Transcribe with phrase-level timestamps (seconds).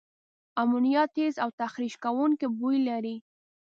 [0.61, 3.15] امونیا تیز او تخریش کوونکي بوی لري.